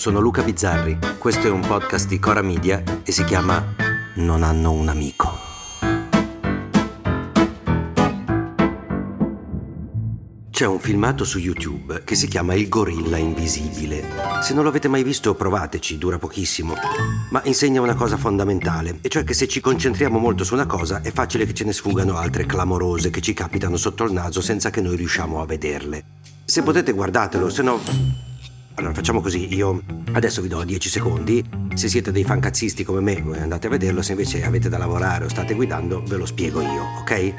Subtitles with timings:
[0.00, 3.62] sono Luca Bizzarri, questo è un podcast di Cora Media e si chiama
[4.14, 5.30] Non hanno un amico.
[10.48, 14.02] C'è un filmato su YouTube che si chiama Il gorilla invisibile.
[14.42, 16.72] Se non l'avete mai visto provateci, dura pochissimo,
[17.28, 21.02] ma insegna una cosa fondamentale, e cioè che se ci concentriamo molto su una cosa
[21.02, 24.70] è facile che ce ne sfugano altre clamorose che ci capitano sotto il naso senza
[24.70, 26.04] che noi riusciamo a vederle.
[26.42, 28.28] Se potete guardatelo, se no...
[28.74, 33.38] Allora facciamo così, io adesso vi do 10 secondi, se siete dei fancazzisti come me
[33.38, 36.82] andate a vederlo, se invece avete da lavorare o state guidando ve lo spiego io,
[37.00, 37.34] ok?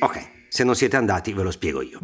[0.00, 1.98] Ok, se non siete andati ve lo spiego io.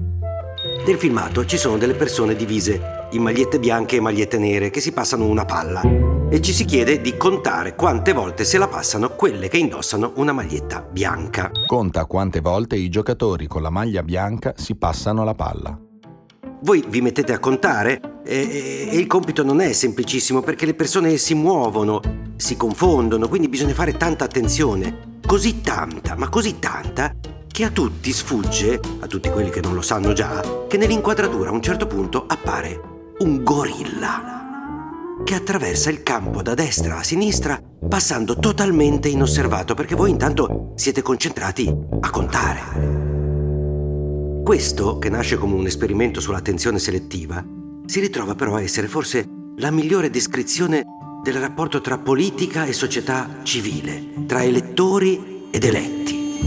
[0.86, 4.92] Nel filmato ci sono delle persone divise in magliette bianche e magliette nere che si
[4.92, 9.48] passano una palla e ci si chiede di contare quante volte se la passano quelle
[9.48, 11.50] che indossano una maglietta bianca.
[11.66, 15.78] Conta quante volte i giocatori con la maglia bianca si passano la palla.
[16.60, 21.34] Voi vi mettete a contare e, il compito non è semplicissimo perché le persone si
[21.34, 22.00] muovono,
[22.36, 25.16] si confondono, quindi bisogna fare tanta attenzione.
[25.24, 27.14] Così tanta, ma così tanta,
[27.46, 31.52] che a tutti sfugge, a tutti quelli che non lo sanno già, che nell'inquadratura a
[31.52, 32.80] un certo punto appare
[33.18, 34.47] un gorilla
[35.28, 41.02] che attraversa il campo da destra a sinistra passando totalmente inosservato perché voi intanto siete
[41.02, 42.60] concentrati a contare.
[44.42, 47.44] Questo, che nasce come un esperimento sull'attenzione selettiva,
[47.84, 50.82] si ritrova però a essere forse la migliore descrizione
[51.22, 56.38] del rapporto tra politica e società civile, tra elettori ed eletti.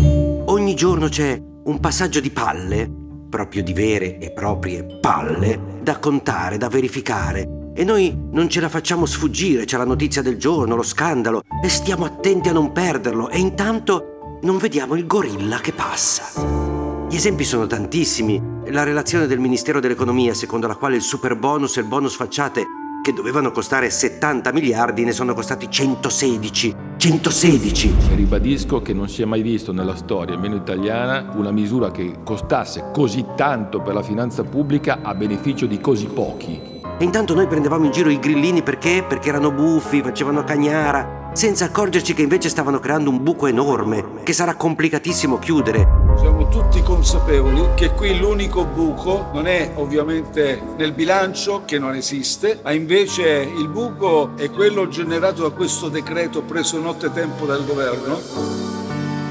[0.46, 2.92] Ogni giorno c'è un passaggio di palle,
[3.30, 8.70] proprio di vere e proprie palle, da contare, da verificare, e noi non ce la
[8.70, 13.30] facciamo sfuggire, c'è la notizia del giorno, lo scandalo, e stiamo attenti a non perderlo,
[13.30, 17.08] e intanto non vediamo il gorilla che passa.
[17.10, 18.42] Gli esempi sono tantissimi.
[18.68, 22.66] La relazione del Ministero dell'Economia, secondo la quale il super bonus e il bonus facciate,
[23.02, 26.76] che dovevano costare 70 miliardi, ne sono costati 116.
[26.98, 27.94] 116!
[28.12, 32.20] E ribadisco che non si è mai visto nella storia, almeno italiana, una misura che
[32.24, 36.71] costasse così tanto per la finanza pubblica a beneficio di così pochi.
[36.98, 39.04] E intanto noi prendevamo in giro i grillini perché?
[39.08, 44.34] Perché erano buffi, facevano cagnara, senza accorgerci che invece stavano creando un buco enorme, che
[44.34, 45.88] sarà complicatissimo chiudere.
[46.18, 52.60] Siamo tutti consapevoli che qui l'unico buco non è ovviamente nel bilancio, che non esiste,
[52.64, 58.20] ma invece il buco è quello generato da questo decreto preso nottetempo dal governo.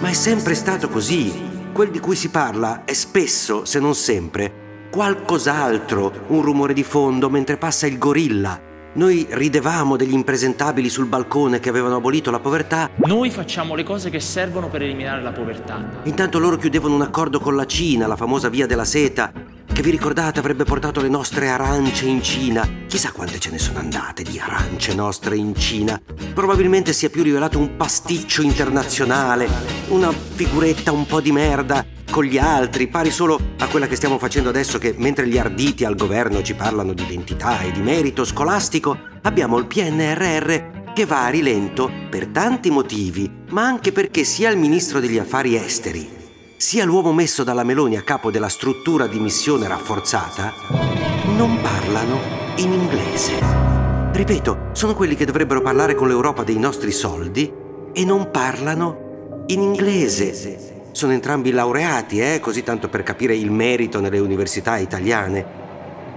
[0.00, 1.48] Ma è sempre stato così.
[1.72, 7.31] Quel di cui si parla è spesso, se non sempre, qualcos'altro, un rumore di fondo
[7.31, 12.91] mentre passa il gorilla, noi ridevamo degli impresentabili sul balcone che avevano abolito la povertà.
[12.97, 16.01] Noi facciamo le cose che servono per eliminare la povertà.
[16.03, 19.33] Intanto loro chiudevano un accordo con la Cina, la famosa via della seta,
[19.73, 22.69] che vi ricordate avrebbe portato le nostre arance in Cina.
[22.89, 26.01] Chissà quante ce ne sono andate di arance nostre in Cina.
[26.34, 29.49] Probabilmente sia più rivelato un pasticcio internazionale,
[29.91, 34.19] una figuretta un po' di merda con gli altri, pari solo a quella che stiamo
[34.19, 38.25] facendo adesso che mentre gli arditi al governo ci parlano di identità e di merito
[38.25, 44.50] scolastico, abbiamo il PNRR che va a rilento per tanti motivi, ma anche perché sia
[44.50, 46.09] il ministro degli affari esteri,
[46.56, 50.53] sia l'uomo messo dalla Meloni a capo della struttura di missione rafforzata,
[51.37, 52.19] non parlano
[52.56, 53.38] in inglese.
[54.12, 57.50] Ripeto, sono quelli che dovrebbero parlare con l'Europa dei nostri soldi
[57.92, 60.69] e non parlano in inglese.
[60.93, 65.59] Sono entrambi laureati, eh, così tanto per capire il merito nelle università italiane.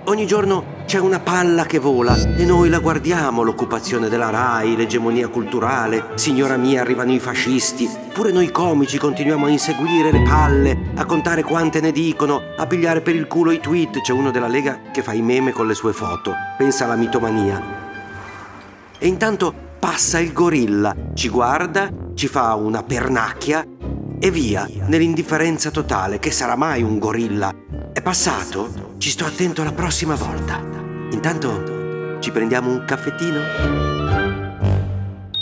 [0.05, 5.29] Ogni giorno c'è una palla che vola e noi la guardiamo, l'occupazione della RAI, l'egemonia
[5.29, 11.05] culturale, signora mia arrivano i fascisti, pure noi comici continuiamo a inseguire le palle, a
[11.05, 14.81] contare quante ne dicono, a pigliare per il culo i tweet, c'è uno della Lega
[14.91, 17.61] che fa i meme con le sue foto, pensa alla mitomania.
[18.97, 23.65] E intanto passa il gorilla, ci guarda, ci fa una pernacchia
[24.19, 27.51] e via, nell'indifferenza totale, che sarà mai un gorilla.
[27.91, 28.95] È passato?
[28.97, 30.59] Ci sto attento la prossima volta.
[31.11, 33.41] Intanto ci prendiamo un caffettino?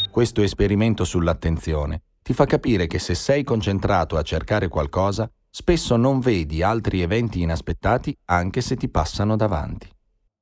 [0.10, 6.20] Questo esperimento sull'attenzione ti fa capire che se sei concentrato a cercare qualcosa, spesso non
[6.20, 9.90] vedi altri eventi inaspettati anche se ti passano davanti.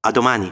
[0.02, 0.52] A domani!